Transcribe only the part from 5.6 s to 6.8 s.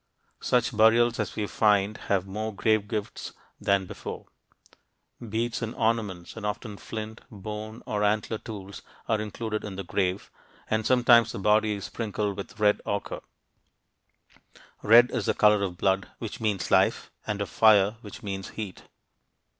and ornaments and often